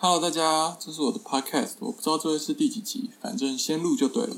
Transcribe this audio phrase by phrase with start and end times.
[0.00, 4.36] Hello，大家，这是我的 Podcast，我不知道这会是第几集，反正先录就对了。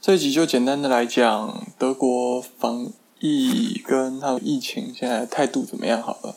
[0.00, 6.36] 这一集就简单的来讲德国防疫跟他们疫情现在态度怎么样好了。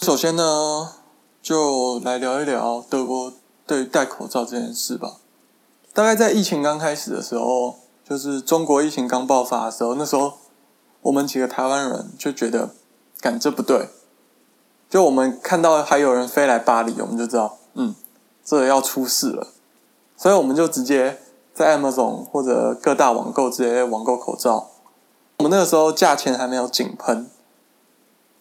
[0.00, 0.92] 首先呢，
[1.42, 3.32] 就来聊一聊德国
[3.66, 5.16] 对戴口罩这件事吧。
[5.92, 7.76] 大概在疫情刚开始的时候，
[8.08, 10.34] 就是中国疫情刚爆发的时候，那时候
[11.02, 12.70] 我们几个台湾人就觉得，
[13.20, 13.88] 感这不对。
[14.88, 17.94] 就我们看到还有人飞来巴黎，我们就知道，嗯，
[18.44, 19.48] 这要出事了。
[20.16, 21.18] 所以我们就直接
[21.54, 24.70] 在 Amazon 或者各大网购直接网购口罩。
[25.38, 27.30] 我们那个时候价钱还没有井喷，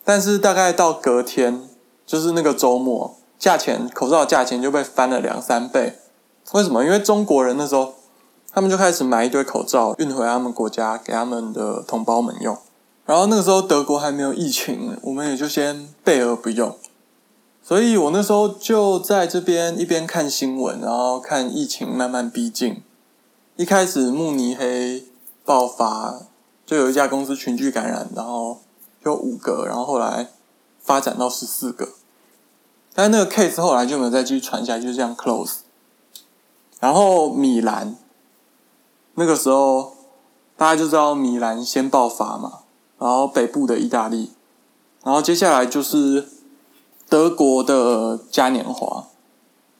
[0.03, 1.69] 但是大概到隔天，
[2.05, 5.99] 就是那个周末，价钱口罩的价钱就被翻了两三倍。
[6.53, 6.83] 为什么？
[6.83, 7.93] 因为中国人那时候，
[8.51, 12.57] 他们就开始买一堆口罩运回他们国家给他们的同胞们用。
[13.05, 16.75] 然后那个时候德国还没有疫情，我们也就先备而不用。
[17.61, 22.81] 所以我那时候就在这边一边看新闻，然后看疫情慢慢逼近。
[23.55, 25.03] 一开始慕尼黑
[25.45, 26.21] 爆发，
[26.65, 28.59] 就有一家公司群聚感染，然后
[29.03, 30.29] 有五个，然后后来
[30.81, 31.89] 发展到十四个。
[32.95, 35.57] 但是那个 case 后来就没有再继续传下去，就这样 close。
[36.79, 37.95] 然后米兰，
[39.15, 39.93] 那个时候
[40.55, 42.59] 大家就知道米兰先爆发嘛，
[42.97, 44.31] 然后北部的意大利，
[45.03, 46.27] 然后接下来就是
[47.09, 49.07] 德国的嘉年华，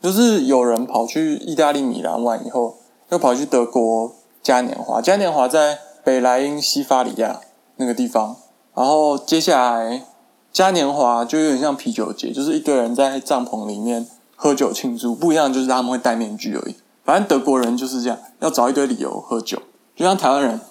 [0.02, 2.78] 就是有人跑去意大利米兰玩以后，
[3.09, 5.02] 又跑去德国嘉年华。
[5.02, 7.39] 嘉年华在北莱茵西法里亚
[7.78, 8.36] 那个地方，
[8.73, 10.06] 然后接下来
[10.52, 16.75] 嘉年华就有点像啤酒节，就是一堆人在帐篷里面喝酒庆祝，不一样就是他们会戴面具而已。
[17.09, 19.57] 反正德国人就是这样，要找一堆理由喝酒，
[19.95, 20.61] 就像台湾人、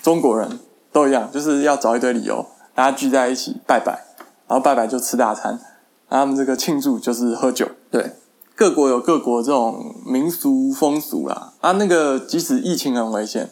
[0.00, 0.58] 中国人
[0.90, 4.06] 都一样，就是要找一堆理由，大家聚在一起拜拜，
[4.48, 5.60] 然后拜拜就吃大餐，
[6.08, 7.68] 他们这个庆祝就是喝酒。
[7.90, 8.12] 对，
[8.54, 11.52] 各国有各国这种民俗风俗啦。
[11.60, 13.50] 啊，那个即使疫情很危险，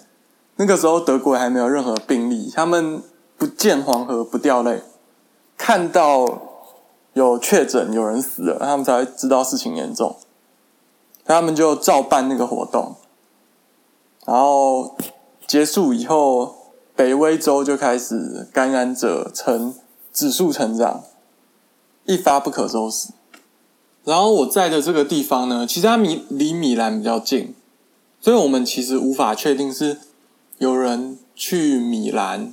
[0.57, 3.03] 那个时候德国还没有任何病例，他们
[3.37, 4.83] 不见黄河不掉泪，
[5.59, 6.27] 看到
[7.13, 10.17] 有确诊有人死了，他们才会知道事情严重。
[11.25, 12.97] 他们就照办那个活动，
[14.27, 14.95] 然后
[15.47, 16.55] 结束以后，
[16.95, 19.75] 北威州就开始感染者呈
[20.13, 21.03] 指数成长，
[22.05, 23.09] 一发不可收拾。
[24.05, 27.55] 然后我在的这个地方呢，其实它米离米兰比较近，
[28.21, 29.99] 所以我们其实无法确定是
[30.59, 32.53] 有人去米兰，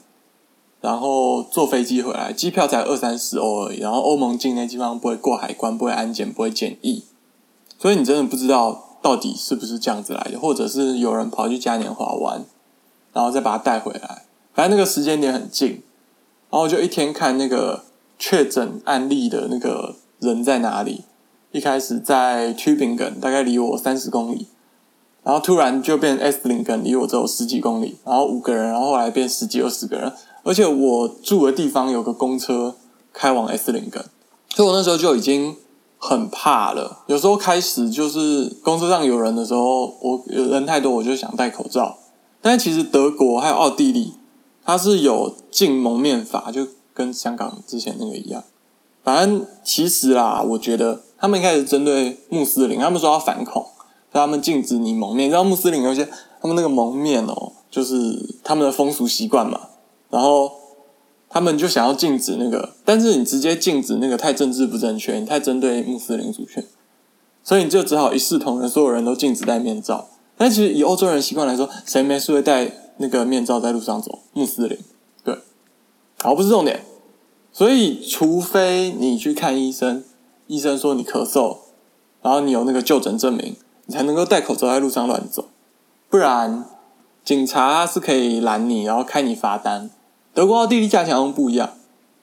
[0.79, 7.03] 然后坐飞机回来，机票才二三十欧而已，然后欧盟境内基本上不会过海关，不会安检，不会检疫。
[7.81, 12.45] 所以你真的不知道到底是不是这样子来的，或者是有人跑去嘉年华玩，
[13.11, 14.25] 然后再把它带回来。
[14.53, 15.81] 反正那个时间点很近，
[16.51, 17.85] 然后就一天看那个
[18.19, 21.05] 确诊案例的那个人在哪里。
[21.51, 24.45] 一开始在 Tubingen，大概离我三十公里，
[25.23, 32.75] 然后突然就变 S 林根，离我只有十几公里，然后五个人，然后后来变十几二十个人，而且我住的地方有个公车
[33.11, 34.05] 开往 S 林根，
[34.55, 35.55] 所以我那时候就已经。
[36.03, 41.99] 很怕了，有时候开始就是公车上有人的时候，我有人太多，我就想戴口罩。
[42.41, 44.15] 但其实德国还有奥地利，
[44.65, 48.43] 它是有禁蒙面法，就跟香港之前那个一样。
[49.03, 53.63] 反正其实啦，我觉得他们一开始针对穆斯林，他们说要反恐，
[54.11, 55.27] 他们禁止你蒙面。
[55.27, 56.09] 你知道穆斯林有些
[56.41, 59.59] 他们那个蒙面哦，就是他们的风俗习惯嘛，
[60.09, 60.53] 然后。
[61.33, 66.61] 他们就想要禁止那个，但是你直接禁止那个太政治不正确，你太针对穆斯林族群，
[67.41, 70.09] 所以你就只好一视同仁，所有人都禁止戴面罩。
[70.35, 74.19] 但其实以欧洲人习惯来说，谁没事会戴那个面罩在路上走？
[74.33, 74.77] 穆斯林，
[75.23, 75.37] 对，
[76.21, 76.83] 好，不是重点。
[77.53, 80.03] 所以，除非你去看医生，
[80.47, 81.57] 医生说你咳嗽，
[82.21, 83.55] 然后你有那个就诊证明，
[83.85, 85.49] 你才能够戴口罩在路上乱走，
[86.09, 86.65] 不然
[87.23, 89.91] 警察是可以拦你，然后开你罚单。
[90.33, 91.69] 德国、奥地利价钱好像不一样，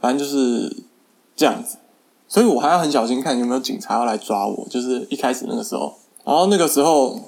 [0.01, 0.77] 反正就是
[1.37, 1.77] 这样子，
[2.27, 4.67] 所以我还要很小心看有没有警察要来抓我。
[4.71, 5.95] 就是一开始那个时候，
[6.25, 7.21] 然后那个时候，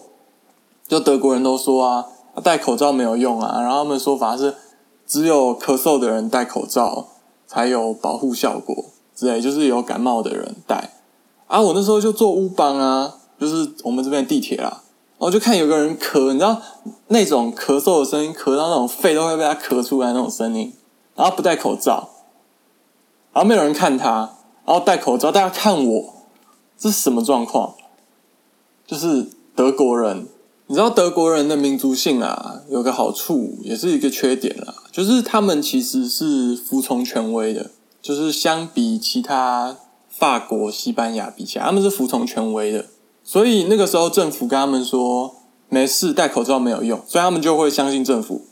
[0.89, 2.07] 就德国人都说啊，
[2.43, 4.55] 戴口罩没有用啊，然后他们说法是
[5.07, 7.09] 只有咳嗽的人戴口罩
[7.47, 10.95] 才有保护效果之类，就是有感冒的人戴。
[11.47, 14.83] 啊，我那时候就坐乌邦啊，就是我们这边地铁啦。
[15.21, 16.63] 我就看有个人咳，你知道
[17.09, 20.73] 那种咳嗽的声音，咳到那种肺都会被他咳出来那种声音，
[21.15, 22.09] 然后不戴口罩，
[23.35, 26.15] 然后没有人看他，然后戴口罩，大家看我，
[26.79, 27.75] 这是什么状况？
[28.87, 30.27] 就是德国人，
[30.69, 37.71] 你知道德国人的民族性啊，有个好处，也是一个缺点啦，就是他们其实是服从权威的，
[38.01, 39.77] 就是相比其他
[40.09, 42.87] 法国、西班牙比起来，他们是服从权威的。
[43.31, 45.37] 所以那个时候政府跟他们说
[45.69, 48.43] 没事，戴口罩没有用，所以他们就会相信政府，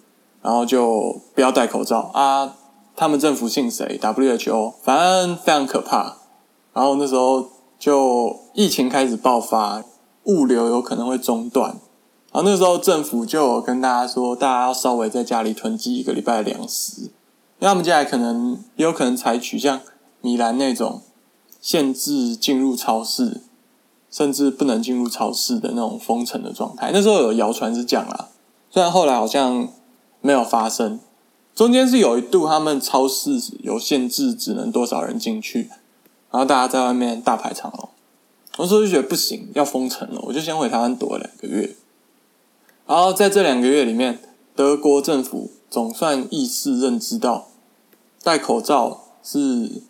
[0.40, 2.54] 然后就不要戴口罩啊。
[2.94, 6.18] 他们政府信谁？WHO，反正非常可怕。
[6.72, 9.82] 然后那时候就疫情开始爆发，
[10.26, 11.70] 物流有可能会中断。
[12.32, 17.08] 然后那时候政府就有跟大家说，大家要稍微在家里囤积一个礼拜的粮食，因
[17.62, 19.80] 为他们接下来可能也有可能采取像
[20.20, 21.02] 米兰那种
[21.60, 23.40] 限制进入超市，
[24.10, 26.90] 甚至不能进入超市的那种封城的状态。
[26.92, 28.28] 那时候有谣传是这样啦，
[28.70, 29.68] 虽然后来好像
[30.20, 31.00] 没有发生。
[31.54, 35.68] 中间是有一度他们超市有限制，只能多少人进去，
[36.30, 37.88] 然后大家在外面大排长龙。
[38.58, 41.74] 那时候就觉得不行，要封城了，我就先回台湾躲了两个月。
[42.86, 44.20] 然后在这两个月里面，
[44.54, 47.48] 德国政府总算意识认知到，
[48.22, 49.82] 戴口罩是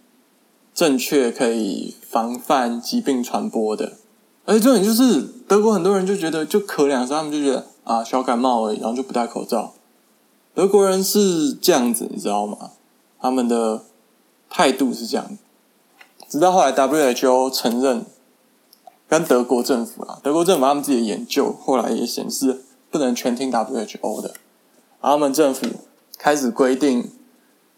[0.75, 3.99] 正确可以防范疾病传播的。
[4.49, 9.75] 而且重点就是，德国很多人就觉得就咳两声，他们就觉得啊小感冒而已，然后就不戴口罩。
[10.55, 12.71] 德国人是这样子，你知道吗？
[13.21, 13.83] 他们的
[14.49, 15.37] 态度是这样。
[16.31, 18.07] 直到后来 WHO 承认，
[19.07, 22.65] 跟德国政府啊，德国政府他们自己的研究后来也显示。
[22.91, 24.33] 不能全听 WHO 的，
[25.03, 25.67] 他们政府
[26.17, 27.13] 开始规定，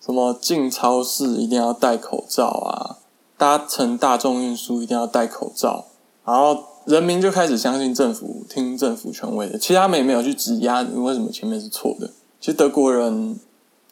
[0.00, 2.98] 什么进超市一定要戴口罩啊，
[3.36, 5.86] 搭乘大众运输一定要戴口罩，
[6.24, 9.58] 然后人民就开始相信政府，听政府权威的。
[9.58, 12.10] 其实他们也没有去质押你为什么前面是错的。
[12.40, 13.38] 其实德国人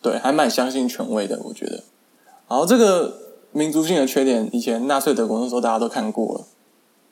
[0.00, 1.82] 对还蛮相信权威的，我觉得。
[2.48, 3.18] 然后这个
[3.52, 6.44] 民族性的缺点，以前纳粹德国那时候大家都看过了，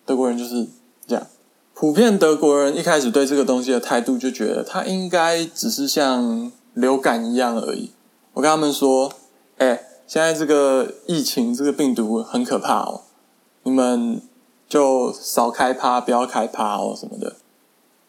[0.04, 0.66] 德国人就是
[1.06, 1.26] 这样。
[1.74, 7.90] 普遍德国人一开始对这个东西的态度就觉得它应该只是像流感一样而已。
[8.32, 9.12] 我跟他们说
[9.58, 13.02] ：“哎，现在这个疫情这个病毒很可怕哦，
[13.64, 14.22] 你们
[14.68, 17.36] 就少开趴，不要开趴哦什么的。”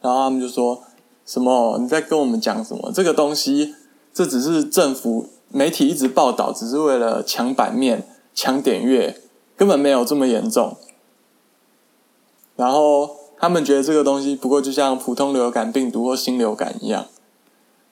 [0.02, 0.82] 然后他们就说
[1.26, 1.78] ：“什么？
[1.80, 2.92] 你在跟我们讲什么？
[2.94, 3.76] 这个东西
[4.14, 9.22] 这只是政府媒体一直报道，只是为了抢版面、抢点阅，
[9.56, 10.78] 根本没有这么严重。”
[12.56, 13.18] 然后。
[13.40, 17.06] 他们觉得这个东西不过就像普通流感病毒或新流感一样，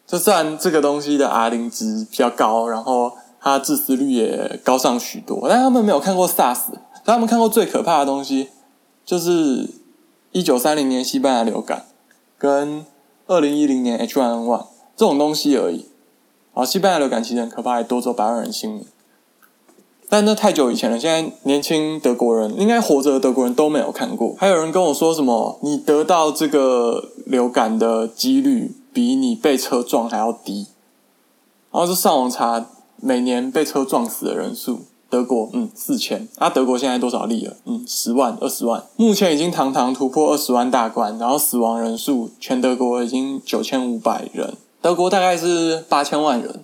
[0.07, 6.61] 就算这个东西的 R 零值比较高，然后它致死率也高上许多，但他们没有看过 SARS，
[7.05, 8.49] 他们看过最可怕的东西
[9.05, 9.69] 就是
[10.31, 11.85] 一九三零年西班牙流感
[12.37, 12.85] 跟
[13.27, 14.65] 二零一零年 H1N1
[14.95, 15.85] 这种东西而已。
[16.53, 18.85] 啊西班牙流感其实很可怕，还夺走百万人性命。
[20.07, 24.35] 但那太久以前了，现在年轻德国人应该活着的德国人都没有看过。
[24.37, 30.67] 还有人跟我说什么，你得到这个流感的几率比你被车撞还要低。
[31.71, 32.67] 然后就上网查
[32.97, 37.55] 每年被车撞死的人数，德国嗯四千，啊德国现在多少例了？
[37.65, 46.63] 嗯十万二十万，目前已经堂堂突破二十万大关，然后死亡人数全德国已经九千五百人，德国大概是八千万人，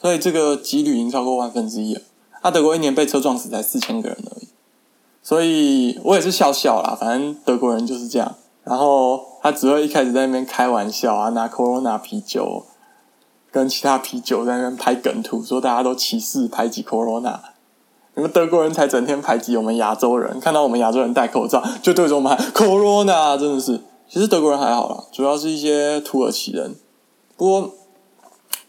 [0.00, 2.00] 所以这个几率已经超过万分之一了。
[2.40, 4.48] 啊德国一年被车撞死才四千个人而已，
[5.22, 8.34] 所以我也是笑笑啦，反正德国人就是这样。
[8.64, 12.64] 然后他只会一开始在那边开玩笑啊，拿 Corona 啤酒
[13.52, 17.38] 跟其他啤酒在那边拍梗图，说大家都歧视排挤 Corona，
[18.16, 23.80] 你们德国人才整天排挤我们亚洲人，看到我们亚洲人戴口罩就对着我们喊 Corona，真的是。
[24.08, 26.74] 其实德国人还好啦，主要是一些土耳其人，
[27.36, 27.74] 不过。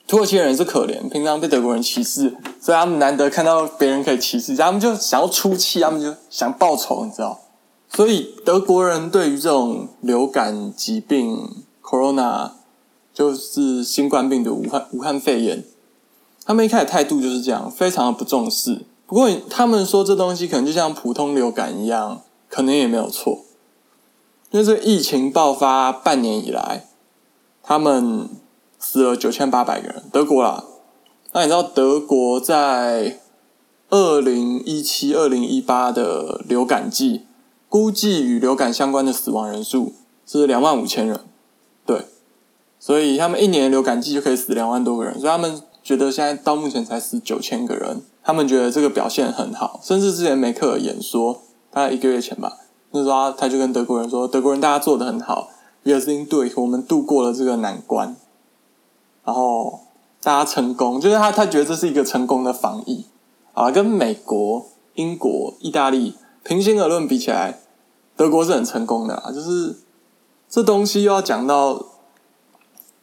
[0.07, 7.39] 土耳其人是可怜，平常被德国人歧视，所以他们难得看到别人可以歧视，他们就想要出气，他们就想报仇，你知道？
[7.89, 11.49] 所以德国人对于这种流感疾病
[11.81, 12.51] （corona）
[13.15, 15.63] 就是新冠病毒、武汉武汉肺炎，
[16.45, 18.85] 他们一开始态度就是这样，非常的不重视。
[19.07, 23.45] 不过他们说这东西可能就像普通流感一样，可能也没有错。
[24.51, 26.87] 因为这疫情爆发半年以来，
[27.61, 28.29] 他们。
[28.77, 30.63] 死了九千八百个人，德国啦。
[31.31, 33.19] 那你知道德国在
[33.89, 37.25] 二零一七、二零一八的流感季，
[37.67, 39.93] 估计与流感相关的死亡人数
[40.27, 41.21] 是两万五千人。
[41.83, 42.05] 对，
[42.79, 49.79] 所以他们一年流感季就可以死两万多个人，所以他们觉得现在到目前才死九千个人，他们觉得这个表现很好。
[49.83, 52.57] 甚至之前梅克尔演说，大概一个月前吧，
[52.91, 55.49] 那时候他就跟德国人说：“德国人大家做的很好
[55.83, 58.15] 柏林队我们度过了这个难关。”
[59.23, 59.81] 然后
[60.21, 63.05] 大家成功，就是他他觉得这是一个成功的防疫
[63.53, 64.65] 啊，跟美国、
[64.95, 67.59] 英国、意大利平心而论比起来，
[68.17, 69.77] 德国是很成功的啊，就是
[70.49, 71.85] 这东西又要讲到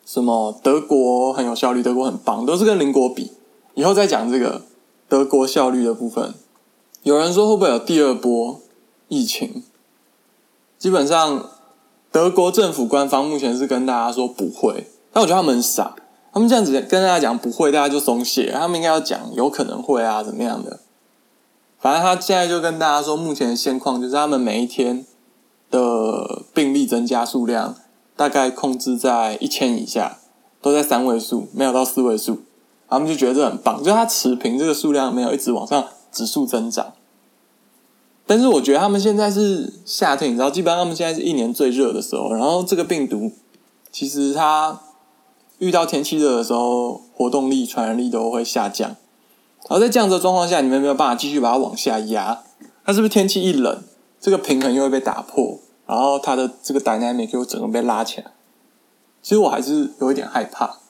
[0.04, 0.58] 什么？
[0.62, 3.32] 德国很有效率，德国很棒，都是跟邻国比。
[3.74, 4.62] 以后再讲这个
[5.12, 6.32] 德国效率的部分。
[7.02, 8.58] 有人说会不会有第二波
[9.08, 9.62] 疫情？
[10.78, 11.50] 基本上，
[12.10, 15.94] 德国政府官方目前是跟大家说不会，但我觉得他们很傻。
[16.32, 18.52] 他们这样子跟大家讲不会，大家就松懈。
[18.52, 20.80] 他们应该要讲有可能会啊，怎么样的？
[21.78, 25.04] 反正他现在就跟大家说，目前的现况就是他们每一天
[25.70, 27.76] 的病例增加数量
[28.16, 30.20] 大概控制在一千以下，
[30.62, 32.40] 都在三位数，没有到四位数。
[32.92, 36.92] 他们就觉得这很棒，就是它持平，这个数量没有一直往上指数增长。
[38.26, 43.32] 但是我觉得他们现在是夏天，你知道，基本上他们现在是一年最热的时候，然后这个病毒
[43.90, 44.80] 其实它
[45.58, 48.90] 遇到天气热的时候，活动力、传染力都会下降。
[48.90, 52.42] 然后在这样的状况下，你们没有办法继续把它往下压，
[52.84, 53.82] 它是不是天气一冷，
[54.20, 58.32] 这个平衡又会被打破，然后它的这个 dynamic 就整个被拉起来？
[59.22, 60.81] 其实我还是有一点害怕。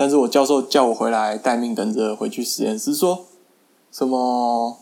[0.00, 3.26] 但是我教授叫我回来待命，等着回去实验室，说
[3.92, 4.78] 什么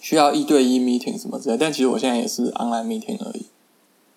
[0.00, 1.56] 需要一对一 meeting 什么之类。
[1.56, 3.46] 但其实我现在也是 online meeting 而已。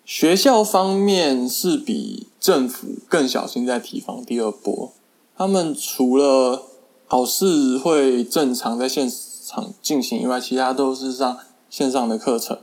[0.04, 4.90] 学校方面是比政府更小心在提防第二波。
[5.36, 6.64] 他们除了
[7.06, 9.08] 考试会正常在现
[9.46, 11.38] 场进行以外，其他都是上
[11.70, 12.58] 线上的课程。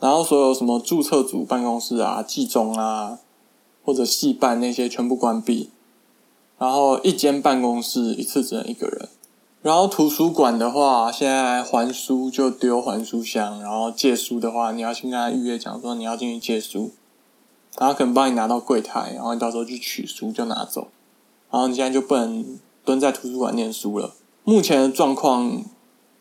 [0.00, 3.20] 然后所有什么注册组办公室啊、季中啊，
[3.82, 5.70] 或者系办那些全部关闭。
[6.58, 9.08] 然后一间办公室一次只能一个人，
[9.62, 16.92] 然后图书馆的话，现在还书就丢还书箱，然后借书的话，你要先跟他预约，讲说你要进去借书，
[17.78, 20.88] 然后可能帮你拿到柜台，然后你到时候去取书就拿走，
[21.50, 24.14] 然后你现在就不能蹲在图书馆念书了。
[24.44, 25.62] 目前的状况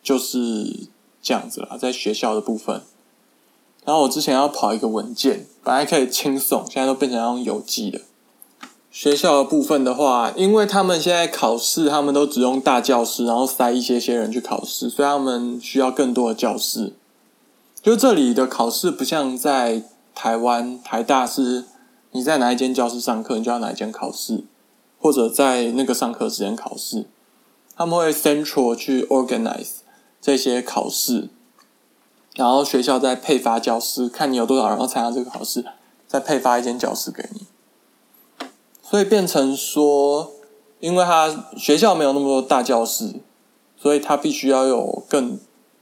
[0.04, 0.88] 就是
[1.22, 2.82] 这样子啦，在学校的部分。
[3.86, 8.02] 然后我之前要跑一个文件，本来可以轻松，现在都变成要用邮寄的。
[8.96, 16.94] 学校的部分的话，因为他们现在考试，他们都只用大教室，然后塞一些些人去考试，所以他们需要更多的教室。
[17.82, 19.84] 就这里的考试不像在
[20.16, 21.66] 台湾台大是，
[22.12, 24.46] 你在哪一间教室上课，你就要哪一间考试，
[25.02, 27.06] 或者在那个上课时间考试。
[27.76, 29.80] 他们会 central 去 organize
[30.22, 31.28] 这些考试，
[32.36, 35.66] 然后学校再配发教室，看你有多少人要参加这个考试，
[36.08, 37.42] 再配发一间教室给你。
[38.96, 40.32] 所以变成说，
[40.80, 43.16] 因为他学校没有那么多大教室，
[43.76, 45.38] 所以他必须要有更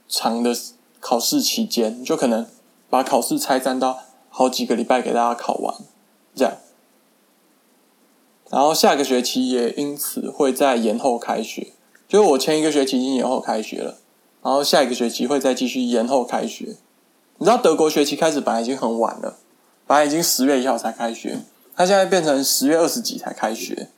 [0.08, 0.52] 长的
[0.98, 2.44] 考试期间，就可能
[2.90, 5.76] 把考试拆散到好几个礼拜给大家考完，
[6.34, 6.56] 这样。
[8.50, 11.68] 然后下个学期也因此会再延后开学，
[12.08, 13.98] 就是我前一个学期已经延后开学了，
[14.42, 16.74] 然后下一个学期会再继续延后开学。
[17.38, 19.38] 你知道德国学期开始本来已经很晚了，
[19.86, 21.44] 本来已经十月一号才开学。
[21.76, 23.88] 他现在变成十月二十几才开学，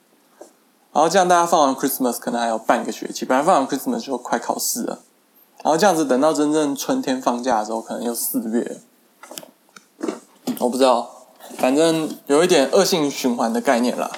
[0.91, 4.99] 然后这样大家放完 Christmas 可能还有半个学期，本来放完 Christmas 就快考试了，
[5.63, 8.77] 然后这样子等到真正春天放假的时候，可能又四月，
[10.57, 11.27] 我不知道，
[11.59, 14.09] 反正有一点恶性循环的概念啦。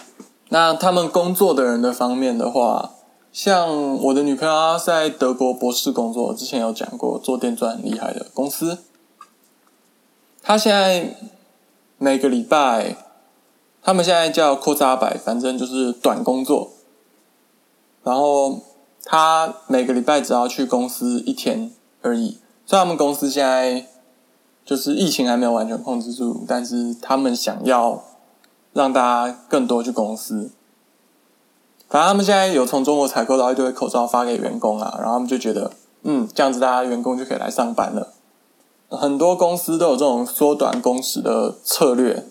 [0.47, 2.93] 那他们工作的人的方面的话，
[3.33, 8.77] 像我的女朋友在德国博士工作，之前有讲过做电钻很厉害的公司，
[10.41, 11.17] 她现在
[11.97, 13.08] 每个礼拜。
[13.81, 16.71] 他们现在叫扩扎百，反正就是短工作。
[18.03, 18.59] 然后
[19.03, 21.71] 他每个礼拜只要去公司一天
[22.01, 22.37] 而已。
[22.65, 23.87] 虽然他们公司现在
[24.63, 28.03] 就是疫情还没有完全控制住，但是他们想要
[28.73, 30.51] 让大家更多去公司。
[31.87, 35.71] 反正他们现在有从中国采购到一堆口罩发给员工啊，然后他们就觉得，
[36.03, 38.13] 嗯，这样子大家员工就可以来上班了。
[38.89, 42.25] 很多公司都有这种缩短工时的策略。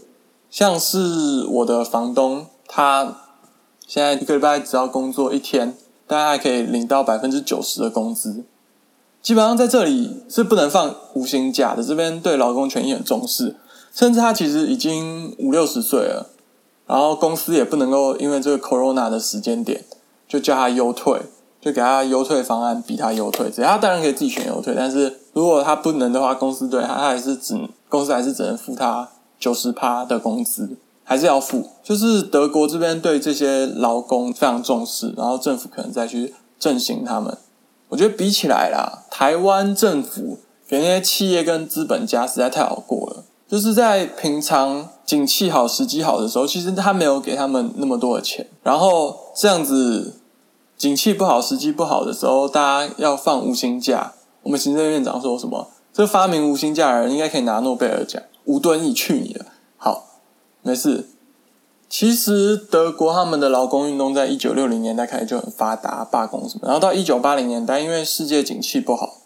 [0.51, 3.17] 像是我的房东，他
[3.87, 5.77] 现在一个礼拜只要工作一天，
[6.07, 8.45] 大概可以领到百分之九十的工资。
[9.21, 13.57] 基本上在这里是不能放无薪假的，这边对劳工权益很重视。
[13.93, 16.31] 甚至他其实已经五六十岁了，
[16.87, 19.85] 然后公司也不能够因为这个 corona 的时间点
[20.29, 21.21] 就叫他优退，
[21.61, 23.51] 就给他优退方案，逼他优退。
[23.51, 29.09] 只要他当然可以自己选优退，但是如果他不能的话，公司对他还是只公司还是只能付他。
[29.39, 37.37] 九十趴的工资还是要付，就是德国这边对这些劳工非常重视，然后政府可能再去振兴他们。
[37.89, 43.25] 我觉得比起来啦，台湾政府给那些企业跟资本家实在太好过了。
[43.49, 48.47] 就是在平常景气好、时机好的时候，其实他没有给他们那么多的钱。
[48.63, 50.21] 然后这样子，
[50.77, 54.13] 景气不好、时机不好的时候，大家要放无薪假。
[54.43, 55.69] 我们行政院长说什么？
[55.95, 58.23] 这发明无薪假的人应该可以拿诺贝尔奖。
[58.49, 59.45] 吴敦义去你的，
[59.77, 60.07] 好，
[60.63, 61.07] 没事。
[61.87, 69.19] 其实德国他们的劳工运动在一九六零年代开始就很发达，罢工什么，然后到一九八零年代，因为世界景气不好，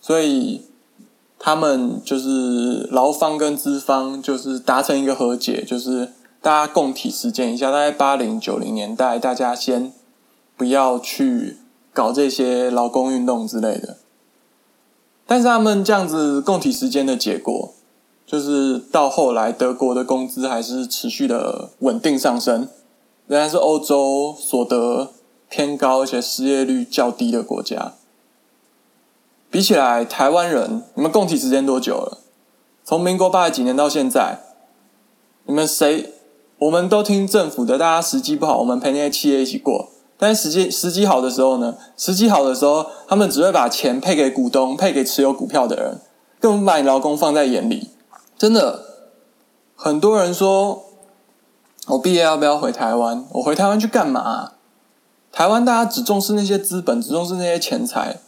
[0.00, 0.62] 所以
[1.38, 9.92] 他们就是劳方跟资方就是达成一个和解，就是大家共体时间一下，大概八零九零年代，大家先
[10.56, 11.58] 不要去
[11.92, 13.98] 搞这些劳工运动之类的。
[15.26, 17.74] 但是他们这样子共体时间的结果。
[18.30, 22.68] 就是到后来，德国的工资还是持续的稳定上升，
[23.26, 25.12] 仍然是欧洲所得
[25.48, 27.94] 偏高而且失业率较低的国家。
[29.50, 32.18] 比起来，台湾人，你们共体时间多久了？
[32.84, 34.40] 从民国八十几年到现在，
[35.46, 36.12] 你们谁？
[36.58, 39.88] 我们都听政府的，大家时机不好，我们陪那些企业一起过。
[40.18, 41.76] 但是时机时机好的时候呢？
[41.96, 46.00] 时机好的时候，他们只会把钱配给股东，配给持有股票的人，
[46.38, 47.88] 根本不把你劳工放在眼里。
[48.38, 48.84] 真的，
[49.74, 50.84] 很多人说，
[51.88, 53.26] 我毕业要不要回台湾？
[53.32, 54.52] 我回台湾去干嘛？
[55.32, 58.20] 台湾大家只重视那些资本，只重视那些钱财，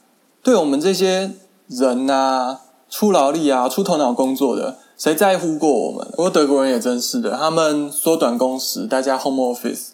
[0.43, 1.31] 对我们这些
[1.69, 6.05] 人呐，出劳力啊，出头脑工作的，谁在乎过我们？
[6.11, 9.91] 不过德国人也真是的，他们缩短工时，大家 home office，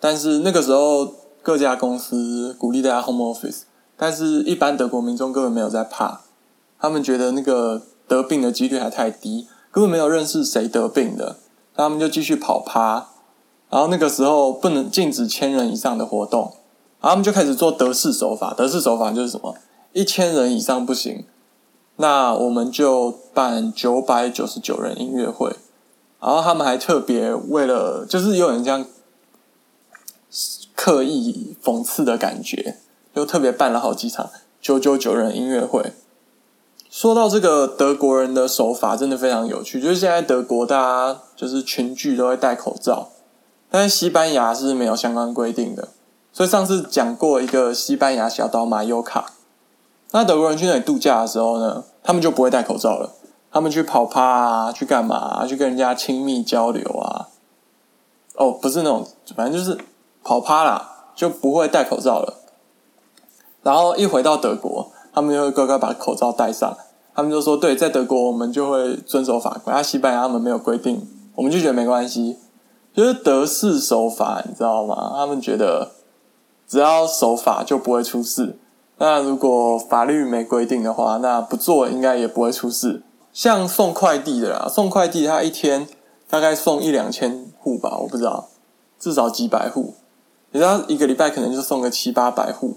[0.00, 1.06] 但是那个时候
[1.40, 3.60] 各家公司鼓励大家 home office，
[3.96, 6.22] 但是一般德国民众根本没有在怕，
[6.80, 7.82] 他们觉得那个。
[8.08, 11.38] 得病的几率还太低，根本没有认识谁得病的，
[11.74, 13.08] 他们就继续跑趴。
[13.70, 16.52] 然后那个时候不能禁止千人以上的活动，
[17.00, 18.52] 然后他们就开始做德式手法。
[18.52, 19.56] 德式手法就是什么？
[19.94, 21.24] 一千人以上不行，
[21.96, 25.56] 那我们就办九百九十九人音乐会。
[26.20, 28.84] 然后他们还特别为了，就是有点像
[30.76, 32.76] 刻意讽刺的感觉，
[33.14, 34.28] 就特别办了好几场
[34.60, 35.94] 九九九人音乐会。
[36.92, 39.80] 说到这个德国人的手法，真的非常有趣。
[39.80, 43.08] 就是现在德国大家就是群聚都会戴口罩，
[43.70, 45.88] 但是西班牙是没有相关规定的。
[46.34, 49.32] 所以上次讲过一个西班牙小岛马尤卡，
[50.10, 53.14] 那德国人去那里度假的时候呢，他们就不会戴口罩了。
[53.50, 55.46] 他们去跑趴啊，去干嘛？
[55.46, 57.28] 去跟人家亲密交流啊。
[58.34, 59.78] 哦，不是那种，反正就是
[60.22, 62.34] 跑趴啦，就不会戴口罩了。
[63.62, 64.92] 然后一回到德国。
[65.12, 66.76] 他们就会乖乖把口罩戴上。
[67.14, 69.70] 他们就说：“对，在德国我们就会遵守法规。
[69.70, 72.38] 啊，西班牙他们没有规定，我们就觉得没关系，
[72.94, 75.12] 就是德式守法，你知道吗？
[75.14, 75.90] 他们觉得
[76.66, 78.58] 只要守法就不会出事。
[78.96, 83.02] 那如果法律没规定的话，那不做应该也不会出事。
[83.30, 85.86] 像送快递的啦，送快递他一天
[86.30, 88.48] 大概送一两千户吧，我不知道，
[88.98, 89.94] 至少几百户。
[90.52, 92.76] 你知道一个礼拜可能就送个七八百户。”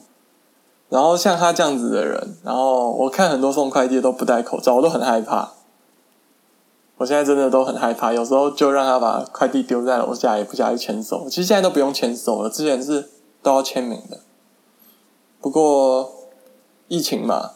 [0.89, 5.51] 然后像他这样子的人，然后我看很多送快递都不戴口罩，我都很害怕。
[6.97, 11.27] 我现在真的都很害怕，有时候就让他把快递丢在楼下，也不下去签收。
[11.27, 13.09] 其实现在都不用签收了，之前是
[13.41, 14.19] 都要签名的。
[15.41, 16.09] 不过
[16.87, 17.51] 疫情嘛，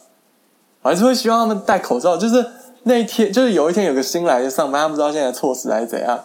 [0.82, 2.16] 我还是会希望他们戴口罩。
[2.16, 2.44] 就是
[2.82, 6.20] 那一天，就是有一天有个新来的上班，他不知道现在措施还是怎样。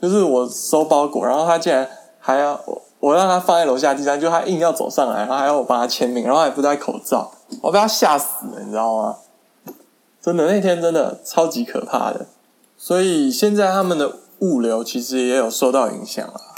[0.00, 1.86] 就是我收包裹，然后他竟然
[2.18, 2.83] 还要我。
[3.04, 9.16] 我让他放在楼下地上，就他硬要走上来，然后还要我帮他签名，然后还不戴口罩，我被他吓死了，你知道吗？
[10.22, 12.24] 真的那天真的超级可怕的，
[12.78, 16.56] 所以现在他们的物流其实也有受到影响啊。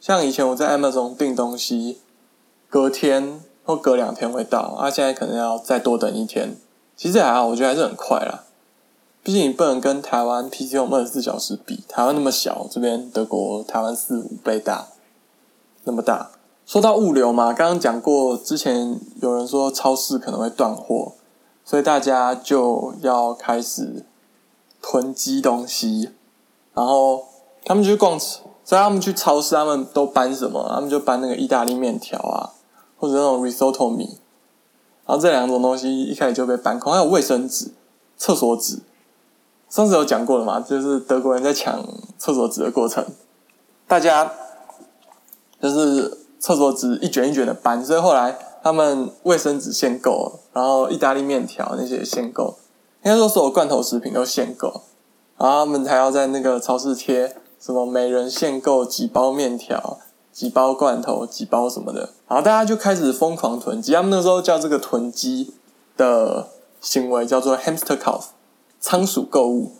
[0.00, 1.98] 像以前我在 Amazon 订东西，
[2.70, 6.56] 隔天或隔两天会到，啊，现在可能要再多等一天。
[6.96, 8.44] 其实还好，我觉得还是很快啦。
[9.22, 14.86] 毕竟你不能跟台湾 PC 用二十四小时比，台湾那么小，这边德国台湾四五倍大。
[15.88, 16.32] 那么大，
[16.66, 21.12] 说到物流嘛，刚刚讲过，之前有人说超市可能会断货，
[21.64, 24.04] 所以大家就要开始
[24.82, 26.10] 囤积东西，
[26.74, 27.24] 然后
[27.64, 30.68] 他们去逛，所以他们去超市，他们都搬什么？
[30.68, 32.52] 他们就搬那个意大利面条啊，
[32.98, 34.18] 或者那种 risotto 米，
[35.06, 37.72] 然后这两种东西一开始就被搬空，还有卫生纸、
[38.18, 38.80] 厕所纸，
[39.70, 41.82] 上次有讲过了嘛，就是德国人在抢
[42.18, 43.06] 厕所纸的过程，
[43.86, 44.30] 大家。
[45.60, 52.56] 就是厕所纸一卷一卷的搬，所以后来他们卫生纸限购，然后意大利面条那些限购，
[53.02, 54.82] 应该说所有罐头食品都限购，
[55.36, 59.98] 然后他们还要在那个超市贴什么每人限购几包面条、
[60.32, 63.92] 几包罐头、几包什么的，然后大家就开始疯狂囤积。
[63.92, 65.54] 他们那时候叫这个囤积
[65.96, 66.48] 的
[66.80, 68.20] 行为叫做 hamster cow，
[68.78, 69.72] 仓鼠购物，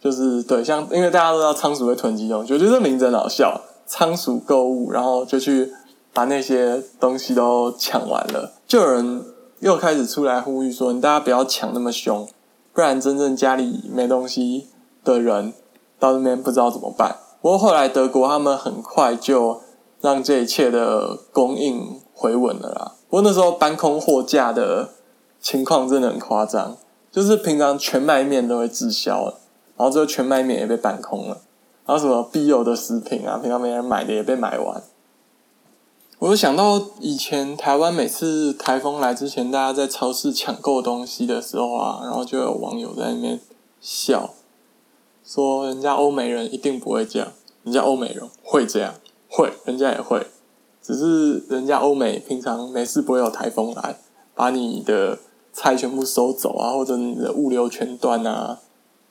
[0.00, 3.60] 就是对，像因为大家都知道仓鼠会囤积东西，我觉得这名字很好笑。
[3.90, 5.72] 仓鼠购物，然后就去
[6.14, 9.24] 把那些东西都抢完了，就有人
[9.58, 12.28] 又开始出来呼吁说：“你大家不要抢那么凶，
[12.72, 14.68] 不然真正家里没东西
[15.02, 15.52] 的人，
[15.98, 17.16] 到那边不知道怎么办。
[17.42, 19.60] 不过后来德国他们很快就
[20.00, 22.92] 让这一切的供应回稳了啦。
[23.08, 24.90] 不过那时候搬空货架的
[25.40, 26.76] 情况真的很夸张，
[27.10, 29.40] 就是平常全麦面都会滞销了，
[29.76, 31.38] 然后最后全麦面也被搬空了，
[31.90, 34.80] 然后什么必有的食品啊，平常没人买的也被买完。
[36.20, 43.40] 我就想到以前台湾每次台风来之前，大家在超市抢购东西的时候啊，然后就有网友在那边
[43.80, 44.30] 笑，
[45.24, 47.32] 说人家欧美人一定不会这样，
[47.64, 48.94] 人家欧美人会这样，
[49.28, 50.24] 会，人家也会，
[50.80, 53.96] 只是人家欧美平常没事不会有台风来，
[54.36, 55.18] 把你的
[55.52, 58.60] 菜全部收走啊，或者你的物流全断啊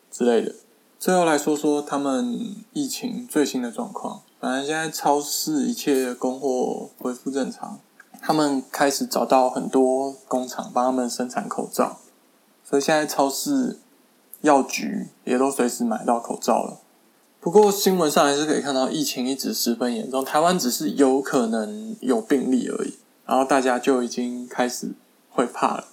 [0.09, 0.55] 之类的。
[0.99, 4.21] 最后来说说他们疫情最新的状况。
[4.37, 7.79] 反正现在超市一切供货恢复正常，
[8.21, 11.99] 他们开始找到很多工厂帮他们生产口罩，
[12.65, 13.79] 所以现在超市、
[14.41, 16.79] 药局也都随时买到口罩了。
[17.39, 24.91] 不过新闻上还是可以看到疫情一直十分严重，台湾只是有可能有病例而已，然后大家就已经开始
[25.31, 25.85] 会怕了。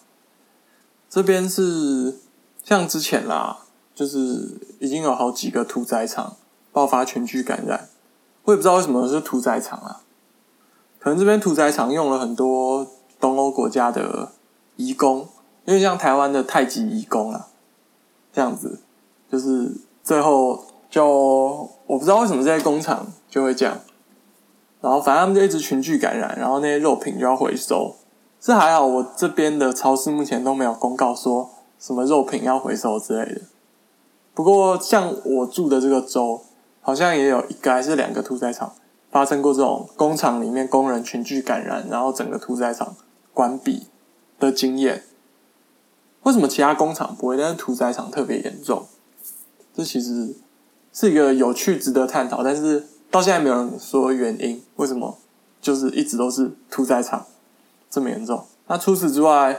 [1.09, 2.19] 这边是
[2.65, 3.66] 像之前啦，
[3.97, 6.37] 就是已经有好几个屠宰场
[6.71, 7.89] 爆发全聚感染。
[8.45, 10.03] 我也不知道为什么是屠宰场啊，
[11.01, 12.87] 可能这边屠宰场用了很多
[13.19, 14.31] 东欧国家的
[14.77, 15.27] 移工，
[15.65, 17.49] 因为像台湾的太极移工啊，
[18.33, 18.79] 这样子，
[19.29, 19.73] 就是
[20.05, 23.81] 最后就我不知道为什么这些工厂就会这样，
[24.81, 27.97] 然后反正他们就一直群聚感染，然后那些肉品就要回收。
[28.39, 33.41] 这还好，我这边的超市目前都没有公告说什么肉品要回收之类的。
[34.37, 36.43] 不过像我住的这个州。
[36.87, 38.73] 好像也有一个还是两个屠宰场
[39.11, 42.95] 发生过这种工厂里面工人群聚感染，然后整个屠宰场
[43.35, 43.89] 关闭
[44.39, 45.03] 的经验。
[46.23, 48.87] 为什么其他工厂不会，但是屠宰场特别严重？
[49.75, 50.37] 这其实
[50.93, 54.63] 是一个有趣、值得探讨，但是到现在没有人说原因。
[54.77, 55.19] 为什么
[55.61, 57.27] 就是一直都是屠宰场
[57.91, 58.45] 这么严重？
[58.69, 59.59] 那除此之外，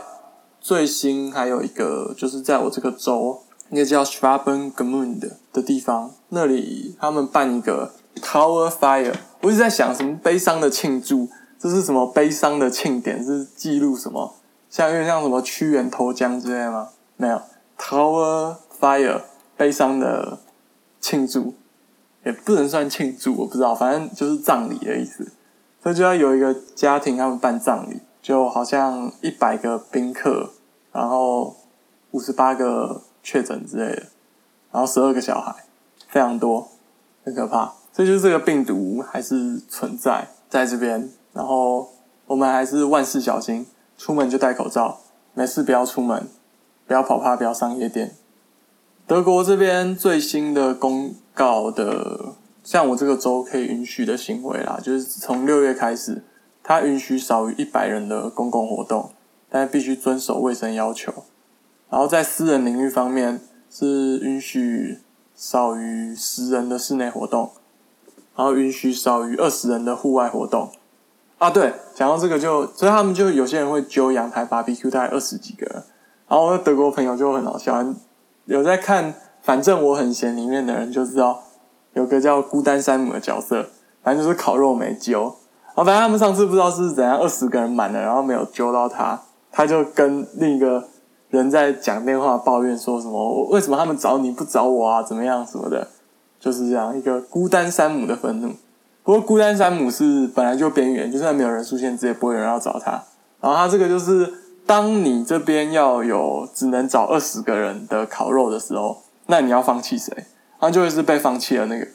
[0.62, 3.42] 最新还有一个就是在我这个州。
[3.70, 9.14] 那个叫 Schwaben Gemund 的地方，那里他们办一个 Tower Fire。
[9.42, 11.28] 我一直在想，什么悲伤的庆祝？
[11.60, 13.24] 这是什么悲伤的庆典？
[13.24, 14.36] 是记录什么？
[14.70, 16.90] 像有点像什么屈原投江之类吗？
[17.18, 17.42] 没有
[17.78, 19.22] ，Tower Fire，
[19.58, 20.40] 悲伤的
[21.02, 21.54] 庆祝，
[22.24, 25.32] 也不能算庆祝，我不知道，反正就是葬礼的意思。
[25.84, 30.52] 所以就要有一个家庭他们办葬礼，就好像一百个宾客，
[30.94, 31.56] 然后
[32.12, 33.02] 五十八个。
[33.28, 34.04] 确诊之类的，
[34.72, 35.54] 然后十二个小孩，
[36.08, 36.70] 非常多，
[37.26, 37.74] 很可怕。
[37.92, 41.90] 所以就是这个病毒还是存在在这边，然后
[42.28, 45.02] 我们还是万事小心，出门就戴口罩，
[45.34, 46.30] 没事不要出门，
[46.88, 48.16] 不要跑趴，不要上夜店。
[49.06, 56.24] 德国这边最新的公告的，像我这个州可以允许的行为啦，就是从六月开始，
[56.64, 59.12] 它允许少于一百人的公共活动，
[59.50, 61.26] 但是必须遵守卫生要求。
[61.90, 65.00] 然后在私人领域方面是允许
[65.34, 67.52] 少于十人的室内活动，
[68.36, 70.70] 然后允许少于二十人的户外活动。
[71.38, 75.66] 啊，对，讲到这个就，所以他们就有些人会揪阳台 BBQ，大概二十几个。
[76.28, 77.86] 然后我德国朋友就很好笑，
[78.46, 81.44] 有在看《反正我很闲》里面的人就知道，
[81.94, 83.70] 有个叫孤单山姆的角色，
[84.04, 85.22] 反正就是烤肉没揪。
[85.68, 89.22] 然后反正他们上次不知道是怎样，二十个人满了，然后没有揪到他，
[89.52, 90.90] 他就跟另一个。
[91.30, 93.48] 人在讲电话抱怨说什么？
[93.50, 95.04] 为什么他们找你不找我啊？
[95.04, 95.88] 怎么样什么的？
[96.40, 98.54] 就是这样一个孤单山姆的愤怒。
[99.04, 102.92] 不过孤单山姆是本来就边缘，就算没有人出现，直接不会有人要找他。
[103.42, 104.34] 然后他这个就是，
[104.66, 110.14] 当你这边要有只能找二十个人的烤肉的时候，那你要放弃谁？
[110.60, 111.88] 他就会是被放弃了那个。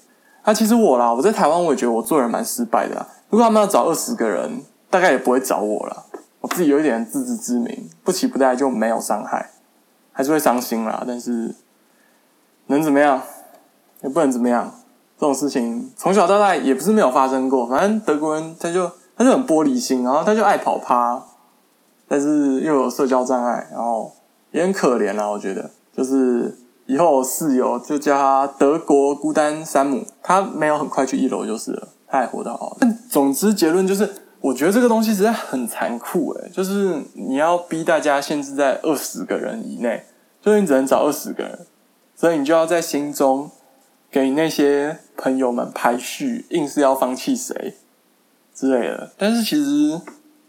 [0.45, 3.07] 那其实我啦，我在台湾我也觉得我做人蛮失败的。
[3.31, 6.05] 如果他们要找二十个人，大概也不会找我了。
[6.42, 9.50] 我自己有一点自知之明，不期不待就没有伤害，
[10.12, 11.05] 还是会伤心啦。
[11.07, 11.55] 但是
[12.66, 13.22] 能怎么样，
[14.02, 14.74] 也不能怎么样。
[15.16, 17.64] 这种事情从小到大也不是没有发生过。
[17.68, 21.22] 反正德国人他就他就很玻璃心，然后他就爱跑趴，
[22.09, 24.12] 但是又有社交障碍，然后
[24.50, 25.28] 也很可怜啦。
[25.28, 32.76] 我觉得就是以后室友就叫他德国孤单山姆，他没有很快去一楼就是了，他还活得好。
[32.81, 34.12] 但总之结论就是。
[34.42, 40.05] 我觉得这个东西实在很残酷诶，就是你要逼大家限制在二十个人以内，
[40.42, 41.66] 所以你只能找二十个人，
[42.16, 43.48] 所以你就要在心中
[44.11, 47.74] 给那些朋友们排序，硬是要放弃谁
[48.52, 49.12] 之类的。
[49.16, 50.00] 但是其实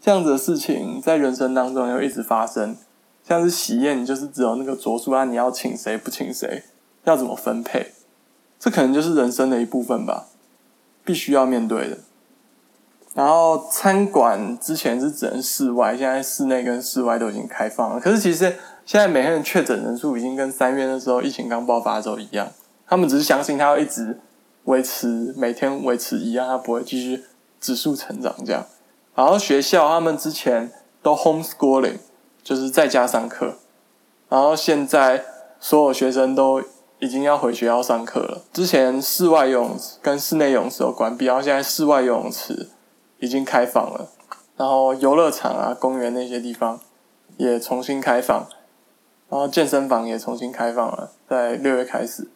[0.02, 2.76] 这样子的事情在人生当中又一直发生，
[3.24, 6.64] 像是喜宴，你就是只有那个桌数啊，你要请谁不请谁，
[7.04, 7.92] 要怎么分配，
[8.60, 10.30] 这可能就是人生的一部分吧，
[11.06, 12.00] 必须要面对的。
[13.14, 18.00] 然后餐馆之前是只能室外，现在室内跟室外都已经开放了。
[18.00, 22.48] 可是其实现在每天的确诊人数已经跟三月那时候疫情刚爆发的时候一样，
[22.88, 24.20] 他们只是相信它会一直
[24.64, 27.24] 维持每天维持一样，它不会继续
[27.62, 28.66] 指数成长这样。
[29.14, 30.72] 然后学校他们之前
[31.04, 32.00] 都 homeschooling，
[32.42, 33.58] 就是在家上课，
[34.28, 35.24] 然后现在
[35.60, 36.64] 所有学生都
[36.98, 38.42] 已经要回学校上课了。
[38.52, 42.70] 之前室外游泳池跟室内游泳池有关闭，然后现在室外游泳池。
[43.24, 44.10] 已经开放了，
[44.58, 46.78] 然后游乐场啊、公园那些地方
[47.38, 48.46] 也重新开放，
[49.30, 52.28] 然后健身房也重新开放了，在六月开始。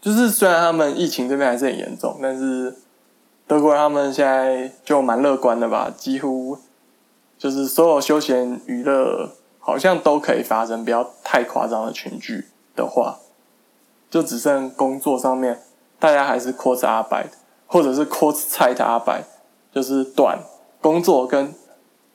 [0.00, 2.74] 就是虽然他们疫情这边还是很严重，但是
[3.46, 6.58] 德国人他们现在就蛮乐观的吧，几乎
[7.38, 13.18] 就是所有休闲娱乐好像都可以发生，不要太夸张的群聚的话，
[14.10, 15.62] 就只剩工作上面
[16.00, 17.28] 大家还是 cross 阿白，
[17.68, 19.22] 或者是 cross 菜的阿白。
[19.76, 20.38] 就是短
[20.80, 21.54] 工作跟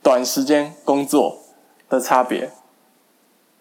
[0.02, 1.38] 短时间工作
[1.88, 2.52] 的差别，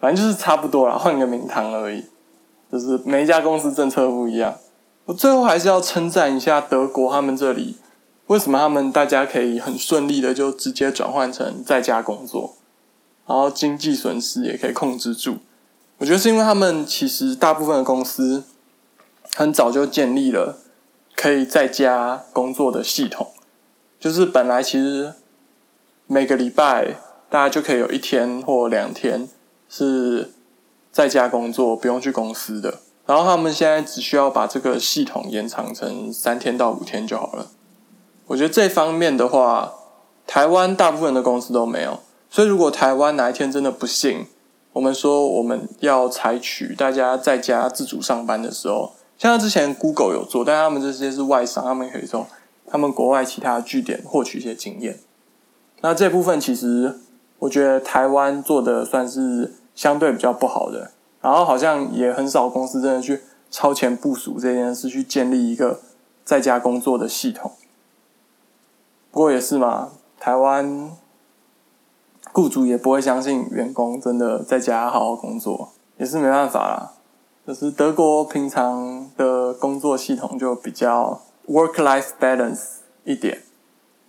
[0.00, 2.06] 反正就是差不多啦，换个名堂而已。
[2.72, 4.56] 就是每一家公司政策不一样。
[5.04, 7.76] 我最后还是要称赞一下德国，他们这里
[8.28, 12.54] 为什么他们大家可以很顺利的就直接转换成在家工作，
[13.26, 15.36] 然后经济损失也可以控制住。
[15.98, 18.44] 我觉得是因为他们其实大部分的公司
[19.34, 20.56] 很早就建立了
[21.14, 23.26] 可以在家工作的系统。
[24.00, 25.12] 就是本来其实
[26.06, 26.96] 每个礼拜
[27.28, 29.28] 大家就可以有一天或两天
[29.68, 30.32] 是
[30.90, 32.80] 在家工作，不用去公司的。
[33.06, 37.48] 然后他们现在只需要把这个系统延长成三天到五天就好了。
[38.28, 39.72] 我觉得这方面的话，
[40.26, 42.00] 台湾大部分的公司都没有。
[42.30, 44.26] 所以如果台湾哪一天真的不幸，
[44.72, 52.26] 我们说我们要采取大家在家自主上班的时候，像之前 Google 有做，但他们这些是外商，他们可以做。
[52.70, 55.00] 他们国外其他据点获取一些经验，
[55.80, 57.00] 那这部分其实
[57.40, 65.80] 我觉得台湾做的算是相对比较不好的，然后好像也很少公司真的去超前部署这件事，去建立一个
[66.24, 67.50] 在家工作的系统。
[69.10, 70.92] 不过也是嘛，台湾
[72.32, 76.92] 雇主也不会相信员工真的在家好好工作，也是没办法啦。
[77.44, 81.22] 就是德国平常的工作系统就比较。
[81.50, 82.60] Work-life balance
[83.02, 83.42] 一点，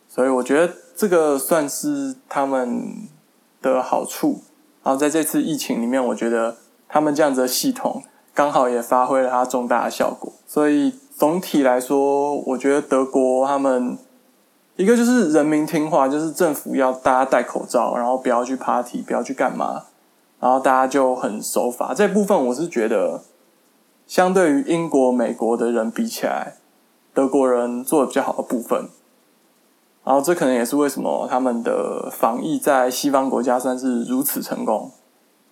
[0.08, 3.10] 所以我觉得这个算是他们
[3.64, 4.44] 的好处。
[4.84, 8.04] 然后在这次疫情里面，我觉得他们这样子的系统
[8.36, 10.32] 刚好也发挥了它重大的效果。
[10.46, 13.98] 所以总体来说，我觉得德国他们
[14.76, 19.86] 一个就是人民听话，就是政府要大家戴口罩，然后不要去 party，不要去干嘛，
[20.40, 21.96] 然后大家就很守法。
[21.96, 23.24] 这部分我是觉得，
[24.06, 26.58] 相对于英国、美国的人比起来。
[27.14, 28.90] 德国人做的比较好的部分，
[30.04, 34.92] 然后这可能也是为什么他们的防疫在西方国家算是如此成功。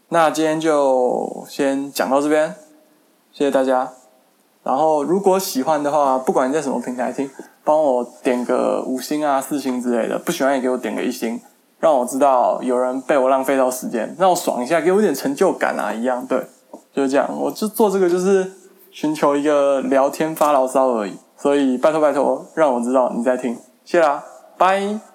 [0.10, 2.56] 那今天就先讲到这边，
[3.32, 3.92] 谢谢大家。
[4.64, 7.30] 然后如果喜欢的话，不管你在什么平台听，
[7.64, 11.40] 帮我点个五星啊、四星之类的；不喜欢也给我点个一星，
[11.80, 15.94] 让我知道有人被我浪费到时间，让我爽一下，给我一点成就感啊！
[15.94, 16.48] 一样对，
[16.94, 17.30] 就是这样。
[17.40, 18.52] 我就做这个，就是
[18.92, 21.18] 寻求一个聊天发牢骚而已。
[21.42, 24.24] 所以拜托拜托，让我知道你在听，谢啦，
[24.58, 25.09] 拜。